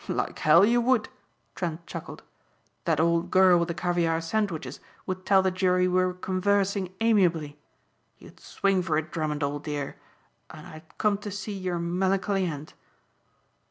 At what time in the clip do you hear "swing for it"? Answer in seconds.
8.39-9.11